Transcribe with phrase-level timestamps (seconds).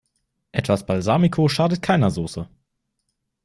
[0.51, 2.49] Etwas Balsamico schadet keiner Soße.